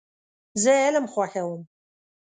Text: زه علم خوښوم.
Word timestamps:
زه 0.61 0.71
علم 0.85 1.05
خوښوم. 1.13 1.61